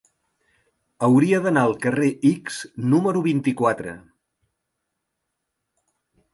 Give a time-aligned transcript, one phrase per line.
[1.07, 2.57] Hauria d'anar al carrer X
[2.95, 3.95] número vint-i-quatre.